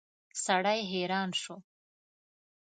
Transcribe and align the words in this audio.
سړی 0.43 0.79
حیران 0.91 1.29
شو. 1.41 1.55